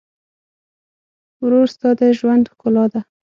ورور 1.43 1.67
ستا 1.73 1.89
د 1.99 2.01
ژوند 2.17 2.45
ښکلا 2.51 2.85
ده. 2.93 3.01